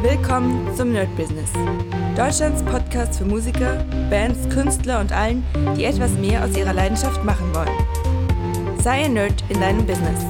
[0.00, 1.50] Willkommen zum Nerd Business.
[2.16, 5.44] Deutschlands Podcast für Musiker, Bands, Künstler und allen,
[5.76, 8.78] die etwas mehr aus ihrer Leidenschaft machen wollen.
[8.80, 10.24] Sei ein Nerd in deinem Business.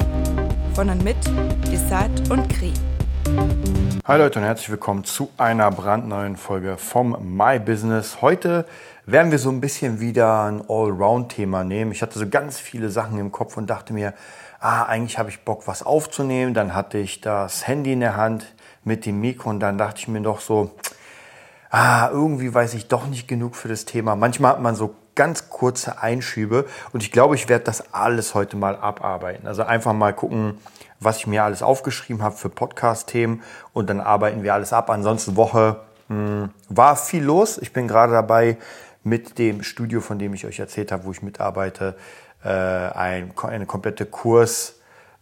[0.73, 1.17] Von und mit
[1.71, 2.73] Desart und Kri.
[4.07, 8.23] Hi Leute und herzlich willkommen zu einer brandneuen Folge vom My Business.
[8.23, 8.65] Heute
[9.05, 11.91] werden wir so ein bisschen wieder ein Allround-Thema nehmen.
[11.91, 14.15] Ich hatte so ganz viele Sachen im Kopf und dachte mir,
[14.59, 16.55] ah, eigentlich habe ich Bock, was aufzunehmen.
[16.55, 18.47] Dann hatte ich das Handy in der Hand
[18.83, 20.71] mit dem Mikro und dann dachte ich mir doch so,
[21.69, 24.15] ah, irgendwie weiß ich doch nicht genug für das Thema.
[24.15, 28.55] Manchmal hat man so ganz kurze Einschübe und ich glaube, ich werde das alles heute
[28.57, 29.47] mal abarbeiten.
[29.47, 30.57] Also einfach mal gucken,
[30.99, 34.89] was ich mir alles aufgeschrieben habe für Podcast-Themen und dann arbeiten wir alles ab.
[34.89, 37.57] Ansonsten Woche mh, hm, war viel los.
[37.57, 38.57] Ich bin gerade dabei
[39.03, 41.95] mit dem Studio, von dem ich euch erzählt habe, wo ich mitarbeite,
[42.43, 44.75] äh, ein, eine komplette Kurs,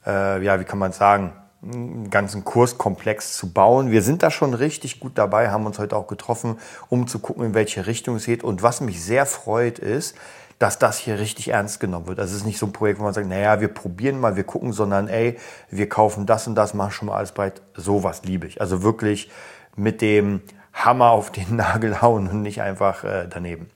[0.06, 3.92] äh, ja, wie kann man sagen, einen ganzen Kurskomplex zu bauen.
[3.92, 7.46] Wir sind da schon richtig gut dabei, haben uns heute auch getroffen, um zu gucken,
[7.46, 8.44] in welche Richtung es geht.
[8.44, 10.16] Und was mich sehr freut, ist,
[10.60, 12.20] dass das hier richtig ernst genommen wird.
[12.20, 14.74] Das ist nicht so ein Projekt, wo man sagt, naja, wir probieren mal, wir gucken,
[14.74, 15.38] sondern ey,
[15.70, 17.62] wir kaufen das und das, machen schon mal alles breit.
[17.76, 18.60] Sowas liebe ich.
[18.60, 19.30] Also wirklich
[19.76, 20.42] mit dem
[20.74, 23.70] Hammer auf den Nagel hauen und nicht einfach äh, daneben.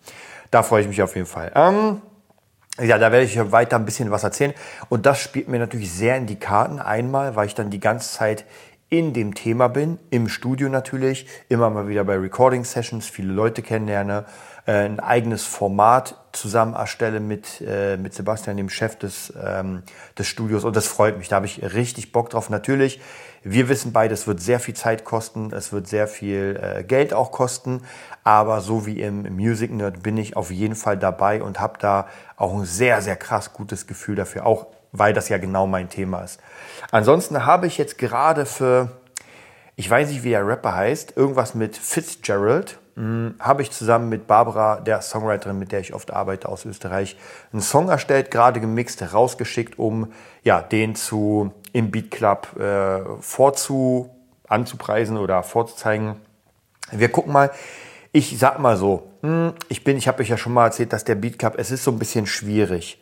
[0.50, 1.52] Da freue ich mich auf jeden Fall.
[1.56, 2.02] Ähm,
[2.80, 4.54] ja, da werde ich weiter ein bisschen was erzählen.
[4.90, 6.80] Und das spielt mir natürlich sehr in die Karten.
[6.80, 8.46] Einmal, weil ich dann die ganze Zeit
[8.90, 13.62] in dem Thema bin, im Studio natürlich, immer mal wieder bei Recording Sessions, viele Leute
[13.62, 14.26] kennenlerne,
[14.66, 19.84] äh, ein eigenes Format zusammen erstelle mit, äh, mit Sebastian, dem Chef des, ähm,
[20.18, 20.64] des Studios.
[20.64, 21.28] Und das freut mich.
[21.28, 22.50] Da habe ich richtig Bock drauf.
[22.50, 23.02] Natürlich,
[23.44, 27.14] wir wissen beide, es wird sehr viel Zeit kosten, es wird sehr viel äh, Geld
[27.14, 27.82] auch kosten.
[28.24, 32.08] Aber so wie im Music Nerd bin ich auf jeden Fall dabei und habe da
[32.38, 36.22] auch ein sehr, sehr krass gutes Gefühl dafür, auch weil das ja genau mein Thema
[36.22, 36.40] ist.
[36.92, 38.92] Ansonsten habe ich jetzt gerade für,
[39.76, 42.78] ich weiß nicht, wie der Rapper heißt, irgendwas mit Fitzgerald,
[43.40, 47.18] habe ich zusammen mit Barbara, der Songwriterin, mit der ich oft arbeite aus Österreich,
[47.52, 50.12] einen Song erstellt, gerade gemixt, rausgeschickt, um
[50.44, 54.10] ja, den zu im Beat Club äh, vorzu
[54.48, 56.18] anzupreisen oder vorzuzeigen.
[56.92, 57.52] Wir gucken mal,
[58.12, 61.04] ich sag mal so, hm, ich bin, ich habe euch ja schon mal erzählt, dass
[61.04, 63.02] der Beat Cup, es ist so ein bisschen schwierig.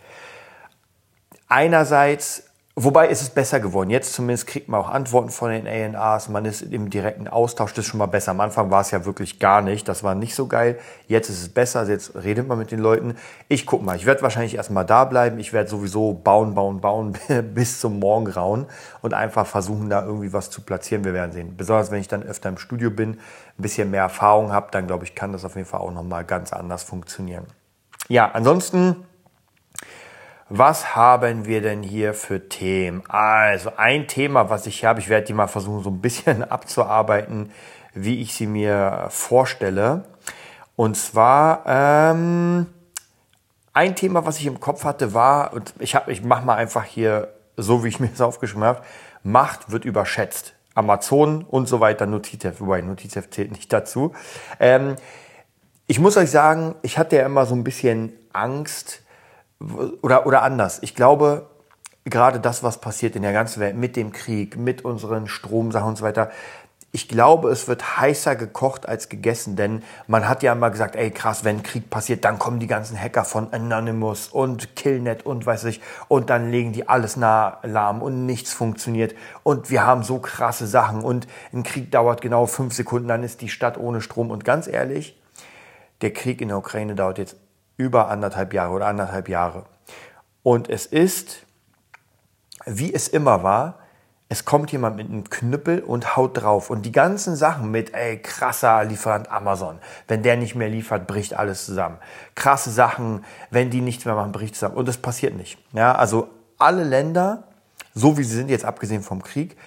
[1.49, 2.48] Einerseits
[2.81, 3.89] Wobei ist es besser geworden.
[3.89, 6.29] Jetzt zumindest kriegt man auch Antworten von den ANAs.
[6.29, 7.73] Man ist im direkten Austausch.
[7.73, 8.31] Das ist schon mal besser.
[8.31, 9.89] Am Anfang war es ja wirklich gar nicht.
[9.89, 10.79] Das war nicht so geil.
[11.09, 11.85] Jetzt ist es besser.
[11.89, 13.15] Jetzt redet man mit den Leuten.
[13.49, 13.97] Ich guck mal.
[13.97, 15.39] Ich werde wahrscheinlich erstmal da bleiben.
[15.39, 17.17] Ich werde sowieso bauen, bauen, bauen
[17.53, 18.65] bis zum Morgengrauen
[19.01, 21.03] und einfach versuchen, da irgendwie was zu platzieren.
[21.03, 21.57] Wir werden sehen.
[21.57, 23.17] Besonders wenn ich dann öfter im Studio bin, ein
[23.57, 26.53] bisschen mehr Erfahrung habe, dann glaube ich, kann das auf jeden Fall auch nochmal ganz
[26.53, 27.45] anders funktionieren.
[28.07, 28.95] Ja, ansonsten
[30.49, 33.03] was haben wir denn hier für Themen?
[33.07, 37.51] Also ein Thema, was ich habe, ich werde die mal versuchen so ein bisschen abzuarbeiten,
[37.93, 40.05] wie ich sie mir vorstelle.
[40.75, 42.65] Und zwar ähm,
[43.73, 46.83] ein Thema, was ich im Kopf hatte, war, und ich, hab, ich mache mal einfach
[46.83, 48.81] hier so, wie ich mir das aufgeschrieben habe,
[49.21, 50.53] Macht wird überschätzt.
[50.75, 54.13] Amazon und so weiter, Notizheft, wobei Notizheft zählt nicht dazu.
[54.59, 54.95] Ähm,
[55.87, 59.01] ich muss euch sagen, ich hatte ja immer so ein bisschen Angst,
[60.01, 60.79] oder, oder anders.
[60.81, 61.47] Ich glaube,
[62.05, 65.97] gerade das, was passiert in der ganzen Welt mit dem Krieg, mit unseren Stromsachen und
[65.97, 66.29] so weiter,
[66.91, 71.11] ich glaube, es wird heißer gekocht als gegessen, denn man hat ja immer gesagt, ey
[71.11, 75.65] krass, wenn Krieg passiert, dann kommen die ganzen Hacker von Anonymous und Killnet und weiß
[75.65, 79.13] ich, und dann legen die alles nah lahm und nichts funktioniert.
[79.43, 81.01] Und wir haben so krasse Sachen.
[81.01, 84.31] Und ein Krieg dauert genau fünf Sekunden, dann ist die Stadt ohne Strom.
[84.31, 85.15] Und ganz ehrlich,
[86.01, 87.37] der Krieg in der Ukraine dauert jetzt
[87.79, 89.63] über anderthalb Jahre oder anderthalb Jahre.
[90.43, 91.45] Und es ist,
[92.65, 93.79] wie es immer war,
[94.27, 96.69] es kommt jemand mit einem Knüppel und haut drauf.
[96.69, 99.79] Und die ganzen Sachen mit, ey, krasser Lieferant Amazon.
[100.07, 101.97] Wenn der nicht mehr liefert, bricht alles zusammen.
[102.35, 104.75] Krasse Sachen, wenn die nichts mehr machen, bricht zusammen.
[104.75, 105.57] Und das passiert nicht.
[105.71, 106.29] Ja, also
[106.59, 107.45] alle Länder,
[107.95, 109.57] so wie sie sind, jetzt abgesehen vom Krieg,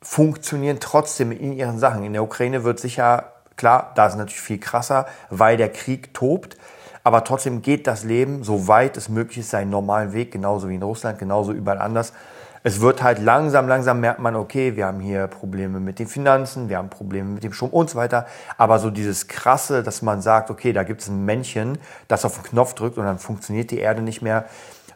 [0.00, 2.02] funktionieren trotzdem in ihren Sachen.
[2.02, 6.56] In der Ukraine wird sicher, klar, da ist natürlich viel krasser, weil der Krieg tobt.
[7.04, 10.82] Aber trotzdem geht das Leben, soweit es möglich ist, seinen normalen Weg, genauso wie in
[10.82, 12.12] Russland, genauso überall anders.
[12.64, 16.68] Es wird halt langsam, langsam merkt man, okay, wir haben hier Probleme mit den Finanzen,
[16.68, 18.26] wir haben Probleme mit dem Strom und so weiter.
[18.56, 22.34] Aber so dieses Krasse, dass man sagt, okay, da gibt es ein Männchen, das auf
[22.34, 24.44] den Knopf drückt und dann funktioniert die Erde nicht mehr.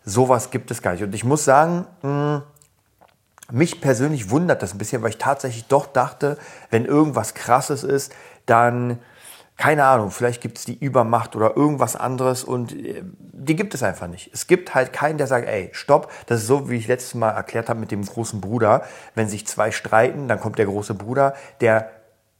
[0.04, 1.02] Sowas gibt es gar nicht.
[1.02, 2.42] Und ich muss sagen, mh, hm,
[3.50, 6.36] mich persönlich wundert das ein bisschen, weil ich tatsächlich doch dachte,
[6.70, 8.12] wenn irgendwas Krasses ist,
[8.44, 8.98] dann
[9.56, 13.82] keine Ahnung, vielleicht gibt es die Übermacht oder irgendwas anderes und äh, die gibt es
[13.82, 14.30] einfach nicht.
[14.34, 17.30] Es gibt halt keinen, der sagt, ey, stopp, das ist so, wie ich letztes Mal
[17.30, 18.82] erklärt habe mit dem großen Bruder.
[19.14, 21.90] Wenn sich zwei streiten, dann kommt der große Bruder, der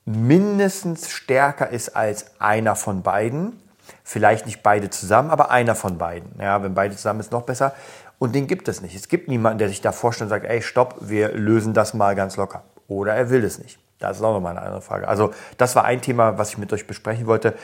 [0.05, 3.61] mindestens stärker ist als einer von beiden.
[4.05, 6.39] Vielleicht nicht beide zusammen, aber einer von beiden.
[6.39, 7.73] Ja, wenn beide zusammen ist, noch besser.
[8.19, 8.95] Und den gibt es nicht.
[8.95, 12.15] Es gibt niemanden, der sich da vorstellt und sagt, ey, stopp, wir lösen das mal
[12.15, 12.65] ganz locker.
[12.89, 13.79] Oder er will es nicht.
[13.99, 15.09] Das ist auch nochmal eine andere Frage.
[15.09, 17.55] Also das war ein Thema, was ich mit euch besprechen wollte.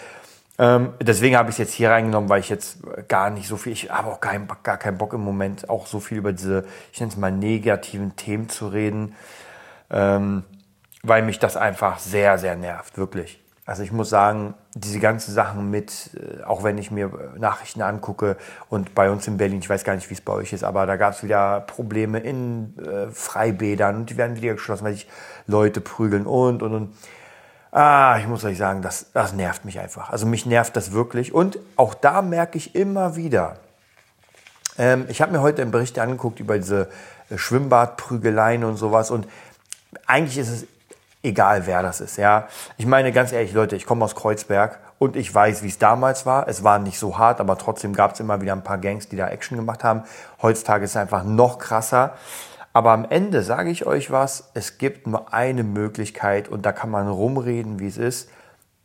[0.58, 3.72] Ähm, deswegen habe ich es jetzt hier reingenommen, weil ich jetzt gar nicht so viel,
[3.72, 7.00] ich habe auch gar, gar keinen Bock im Moment, auch so viel über diese, ich
[7.00, 9.14] nenne es mal negativen Themen zu reden,
[9.90, 10.44] ähm,
[11.02, 13.41] weil mich das einfach sehr, sehr nervt, wirklich.
[13.64, 18.36] Also ich muss sagen, diese ganzen Sachen mit, äh, auch wenn ich mir Nachrichten angucke
[18.68, 20.84] und bei uns in Berlin, ich weiß gar nicht, wie es bei euch ist, aber
[20.84, 25.08] da gab es wieder Probleme in äh, Freibädern und die werden wieder geschlossen, weil sich
[25.46, 26.94] Leute prügeln und und und.
[27.70, 30.10] Ah, ich muss euch sagen, das, das nervt mich einfach.
[30.10, 31.32] Also mich nervt das wirklich.
[31.32, 33.56] Und auch da merke ich immer wieder,
[34.76, 36.88] ähm, ich habe mir heute einen Bericht angeguckt über diese
[37.30, 39.10] äh, Schwimmbadprügeleien und sowas.
[39.10, 39.26] Und
[40.06, 40.66] eigentlich ist es
[41.22, 42.16] egal, wer das ist.
[42.16, 45.78] Ja, ich meine ganz ehrlich, Leute, ich komme aus Kreuzberg und ich weiß, wie es
[45.78, 46.48] damals war.
[46.48, 49.16] Es war nicht so hart, aber trotzdem gab es immer wieder ein paar Gangs, die
[49.16, 50.02] da Action gemacht haben.
[50.40, 52.14] Heutzutage ist es einfach noch krasser.
[52.72, 56.90] Aber am Ende sage ich euch was, es gibt nur eine Möglichkeit und da kann
[56.90, 58.30] man rumreden, wie es ist.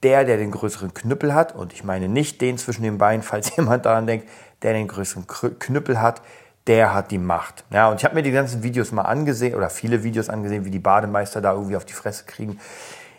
[0.04, 3.56] Der, der den größeren Knüppel hat, und ich meine nicht den zwischen den Beinen, falls
[3.56, 4.28] jemand daran denkt,
[4.62, 5.25] der den größeren
[5.60, 6.22] Knüppel hat,
[6.68, 7.64] der hat die Macht.
[7.72, 10.72] Ja, und ich habe mir die ganzen Videos mal angesehen oder viele Videos angesehen, wie
[10.72, 12.60] die Bademeister da irgendwie auf die Fresse kriegen.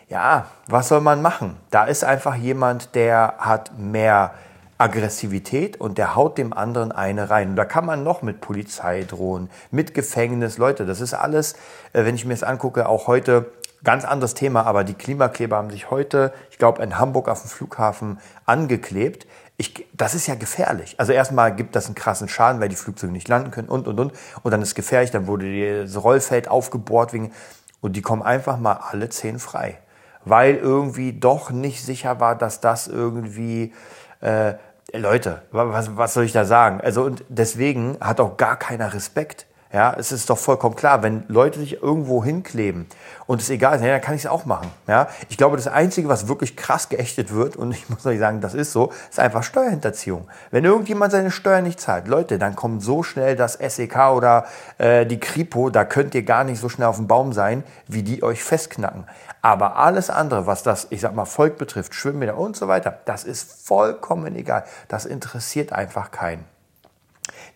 [0.07, 1.57] Ja, was soll man machen?
[1.69, 4.33] Da ist einfach jemand, der hat mehr
[4.79, 7.49] Aggressivität und der haut dem anderen eine rein.
[7.49, 10.57] Und da kann man noch mit Polizei drohen, mit Gefängnis.
[10.57, 11.53] Leute, das ist alles,
[11.93, 13.51] äh, wenn ich mir das angucke, auch heute
[13.83, 17.49] ganz anderes Thema, aber die Klimakleber haben sich heute, ich glaube, in Hamburg auf dem
[17.49, 19.25] Flughafen angeklebt.
[19.61, 20.95] Ich, das ist ja gefährlich.
[20.97, 23.99] Also erstmal gibt das einen krassen Schaden, weil die Flugzeuge nicht landen können und, und,
[23.99, 24.13] und.
[24.41, 27.33] Und dann ist gefährlich, dann wurde das Rollfeld aufgebohrt wegen,
[27.81, 29.77] und die kommen einfach mal alle zehn frei.
[30.23, 33.73] Weil irgendwie doch nicht sicher war, dass das irgendwie
[34.21, 34.53] äh,
[34.93, 36.79] Leute, was, was soll ich da sagen?
[36.79, 39.45] Also und deswegen hat auch gar keiner Respekt.
[39.71, 42.87] Ja, es ist doch vollkommen klar, wenn Leute sich irgendwo hinkleben
[43.27, 44.71] und es egal ist, ja, dann kann ich es auch machen.
[44.87, 48.41] Ja, ich glaube, das Einzige, was wirklich krass geächtet wird, und ich muss euch sagen,
[48.41, 50.27] das ist so, ist einfach Steuerhinterziehung.
[50.49, 54.45] Wenn irgendjemand seine Steuern nicht zahlt, Leute, dann kommt so schnell das SEK oder
[54.79, 58.01] äh, die Kripo, da könnt ihr gar nicht so schnell auf dem Baum sein, wie
[58.01, 59.05] die euch festknacken.
[59.43, 63.23] Aber alles andere, was das, ich sag mal, Volk betrifft, Schwimmbäder und so weiter, das
[63.23, 64.63] ist vollkommen egal.
[64.87, 66.45] Das interessiert einfach keinen.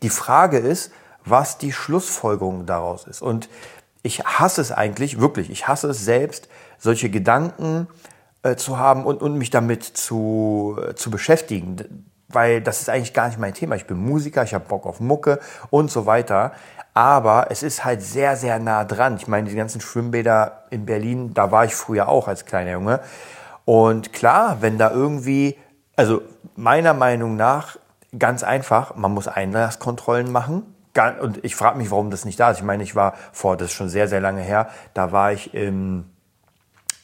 [0.04, 0.92] Die Frage ist,
[1.26, 3.22] was die Schlussfolgerung daraus ist.
[3.22, 3.50] Und
[4.02, 7.88] ich hasse es eigentlich, wirklich, ich hasse es selbst, solche Gedanken
[8.44, 12.06] äh, zu haben und, und mich damit zu, äh, zu beschäftigen.
[12.28, 13.76] Weil das ist eigentlich gar nicht mein Thema.
[13.76, 15.40] Ich bin Musiker, ich habe Bock auf Mucke
[15.70, 16.52] und so weiter.
[16.94, 19.18] Aber es ist halt sehr, sehr nah dran.
[19.18, 23.00] Ich meine, die ganzen Schwimmbäder in Berlin, da war ich früher auch als kleiner Junge.
[23.66, 25.58] Und klar, wenn da irgendwie,
[25.96, 26.22] also
[26.56, 27.78] meiner Meinung nach,
[28.18, 30.64] ganz einfach, man muss Einlasskontrollen machen.
[31.20, 32.58] Und ich frage mich, warum das nicht da ist.
[32.58, 35.54] Ich meine, ich war vor, das ist schon sehr, sehr lange her, da war ich
[35.54, 36.06] im,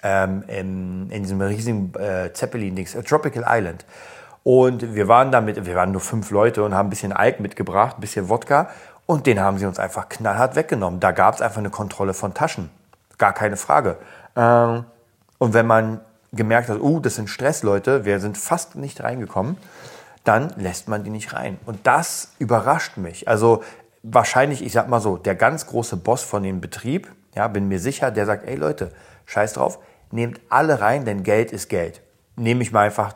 [0.03, 3.85] ähm, im, in diesem riesigen äh, Zeppelin-Dings, äh, Tropical Island.
[4.43, 7.97] Und wir waren damit, wir waren nur fünf Leute und haben ein bisschen Alk mitgebracht,
[7.97, 8.69] ein bisschen Wodka.
[9.05, 10.99] Und den haben sie uns einfach knallhart weggenommen.
[10.99, 12.69] Da gab es einfach eine Kontrolle von Taschen.
[13.17, 13.97] Gar keine Frage.
[14.35, 14.85] Ähm,
[15.39, 15.99] und wenn man
[16.31, 19.57] gemerkt hat, uh, das sind Stressleute, wir sind fast nicht reingekommen,
[20.23, 21.57] dann lässt man die nicht rein.
[21.65, 23.27] Und das überrascht mich.
[23.27, 23.63] Also
[24.03, 27.79] wahrscheinlich, ich sag mal so, der ganz große Boss von dem Betrieb, ja, bin mir
[27.79, 28.91] sicher, der sagt, ey Leute,
[29.25, 29.79] scheiß drauf,
[30.11, 32.01] nehmt alle rein, denn Geld ist Geld.
[32.35, 33.13] Nehme ich mal einfach,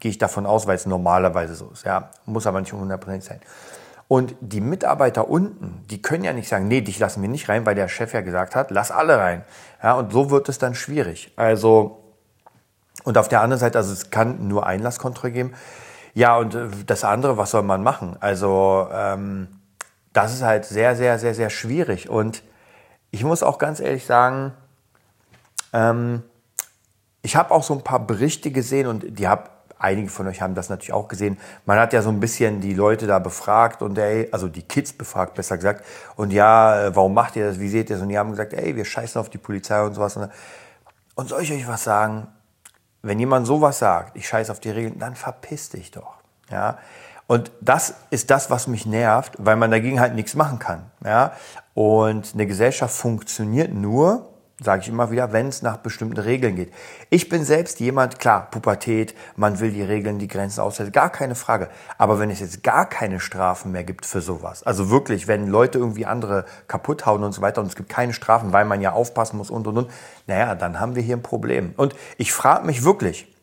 [0.00, 1.84] gehe ich davon aus, weil es normalerweise so ist.
[1.84, 3.40] Ja, muss aber nicht 100% sein.
[4.08, 7.64] Und die Mitarbeiter unten, die können ja nicht sagen, nee, dich lassen wir nicht rein,
[7.64, 9.44] weil der Chef ja gesagt hat, lass alle rein.
[9.82, 11.32] Ja, und so wird es dann schwierig.
[11.36, 12.02] Also,
[13.04, 15.54] und auf der anderen Seite, also es kann nur Einlasskontrolle geben.
[16.14, 18.16] Ja, und äh, das andere, was soll man machen?
[18.20, 19.48] Also, ähm,
[20.12, 22.08] das ist halt sehr, sehr, sehr, sehr schwierig.
[22.08, 22.42] Und
[23.10, 24.52] ich muss auch ganz ehrlich sagen,
[25.72, 26.22] ähm,
[27.22, 29.50] ich habe auch so ein paar Berichte gesehen und die habe
[29.82, 31.38] einige von euch haben das natürlich auch gesehen.
[31.66, 34.92] Man hat ja so ein bisschen die Leute da befragt und ey, also die Kids
[34.92, 35.84] befragt, besser gesagt.
[36.16, 37.58] Und ja, äh, warum macht ihr das?
[37.58, 38.02] Wie seht ihr das?
[38.02, 40.16] Und die haben gesagt, ey, wir scheißen auf die Polizei und sowas.
[41.14, 42.28] Und soll ich euch was sagen?
[43.02, 46.14] Wenn jemand sowas sagt, ich scheiße auf die Regeln, dann verpiss dich doch.
[46.50, 46.78] Ja.
[47.26, 50.90] Und das ist das, was mich nervt, weil man dagegen halt nichts machen kann.
[51.04, 51.32] Ja.
[51.74, 54.28] Und eine Gesellschaft funktioniert nur,
[54.62, 56.72] sage ich immer wieder, wenn es nach bestimmten Regeln geht.
[57.10, 61.34] Ich bin selbst jemand, klar, Pubertät, man will die Regeln, die Grenzen aussetzen, gar keine
[61.34, 61.68] Frage.
[61.98, 65.78] Aber wenn es jetzt gar keine Strafen mehr gibt für sowas, also wirklich, wenn Leute
[65.78, 68.92] irgendwie andere kaputt hauen und so weiter und es gibt keine Strafen, weil man ja
[68.92, 69.90] aufpassen muss und und und,
[70.26, 71.74] naja, dann haben wir hier ein Problem.
[71.76, 73.34] Und ich frage mich wirklich,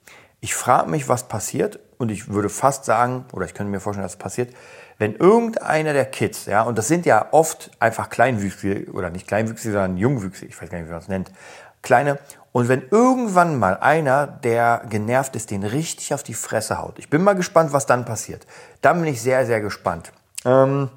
[0.41, 4.03] ich frage mich, was passiert und ich würde fast sagen, oder ich könnte mir vorstellen,
[4.03, 4.56] dass es passiert,
[4.98, 9.74] wenn irgendeiner der Kids, ja, und das sind ja oft einfach kleinwüchsige, oder nicht kleinwüchsige,
[9.74, 11.32] sondern jungwüchsige, ich weiß gar nicht, wie man es nennt,
[11.82, 12.18] kleine,
[12.51, 17.10] und wenn irgendwann mal einer, der genervt ist, den richtig auf die Fresse haut, ich
[17.10, 18.48] bin mal gespannt, was dann passiert.
[18.82, 20.12] Dann bin ich sehr, sehr gespannt.
[20.46, 20.89] Ähm,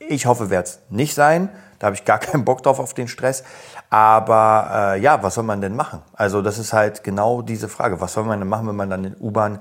[0.00, 1.50] ich hoffe, wird es nicht sein.
[1.78, 3.44] Da habe ich gar keinen Bock drauf auf den Stress.
[3.90, 6.02] Aber äh, ja, was soll man denn machen?
[6.14, 8.00] Also das ist halt genau diese Frage.
[8.00, 9.60] Was soll man denn machen, wenn man dann in U-Bahn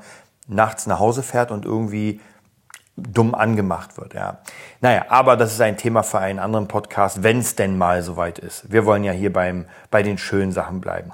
[0.49, 2.19] nachts nach Hause fährt und irgendwie
[2.97, 4.13] dumm angemacht wird.
[4.13, 4.39] Ja.
[4.81, 8.39] Naja, aber das ist ein Thema für einen anderen Podcast, wenn es denn mal soweit
[8.39, 8.71] ist.
[8.71, 11.13] Wir wollen ja hier beim, bei den schönen Sachen bleiben.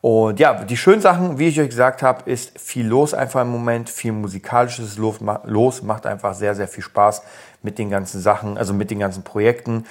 [0.00, 3.48] Und ja, die schönen Sachen, wie ich euch gesagt habe, ist viel los einfach im
[3.48, 7.22] Moment, viel musikalisches los, macht einfach sehr, sehr viel Spaß
[7.62, 9.86] mit den ganzen Sachen, also mit den ganzen Projekten.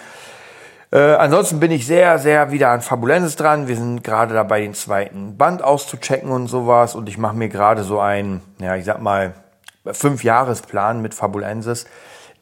[0.94, 3.68] Äh, ansonsten bin ich sehr, sehr wieder an Fabulensis dran.
[3.68, 6.94] Wir sind gerade dabei, den zweiten Band auszuchecken und sowas.
[6.94, 9.34] Und ich mache mir gerade so ein, ja, ich sag mal,
[9.86, 11.88] Fünf-Jahresplan mit Fabulensis.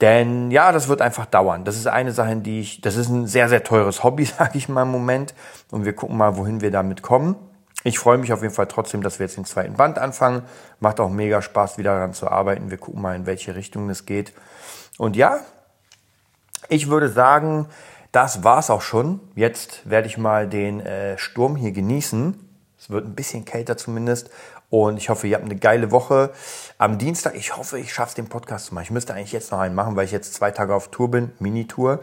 [0.02, 1.64] Denn ja, das wird einfach dauern.
[1.64, 4.68] Das ist eine Sache, die ich, das ist ein sehr, sehr teures Hobby, sage ich
[4.68, 5.34] mal im Moment.
[5.72, 7.38] Und wir gucken mal, wohin wir damit kommen.
[7.86, 10.42] Ich freue mich auf jeden Fall trotzdem, dass wir jetzt den zweiten Band anfangen.
[10.82, 12.70] Macht auch mega Spaß, wieder daran zu arbeiten.
[12.70, 14.34] Wir gucken mal, in welche Richtung es geht.
[14.98, 15.40] Und ja,
[16.68, 17.68] ich würde sagen,
[18.12, 19.20] das war's auch schon.
[19.36, 22.36] Jetzt werde ich mal den äh, Sturm hier genießen.
[22.78, 24.30] Es wird ein bisschen kälter zumindest.
[24.70, 26.32] Und ich hoffe, ihr habt eine geile Woche.
[26.78, 28.86] Am Dienstag, ich hoffe, ich schaffe es, den Podcast zu machen.
[28.86, 31.32] Ich müsste eigentlich jetzt noch einen machen, weil ich jetzt zwei Tage auf Tour bin,
[31.40, 32.00] Mini-Tour.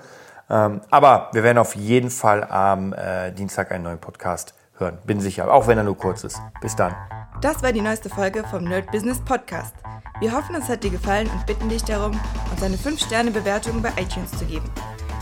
[0.50, 4.98] Ähm, aber wir werden auf jeden Fall am äh, Dienstag einen neuen Podcast hören.
[5.04, 6.40] Bin sicher, auch wenn er nur kurz ist.
[6.60, 6.94] Bis dann.
[7.40, 9.74] Das war die neueste Folge vom Nerd Business Podcast.
[10.20, 12.18] Wir hoffen, es hat dir gefallen und bitten dich darum,
[12.50, 14.68] uns eine 5-Sterne-Bewertung bei iTunes zu geben.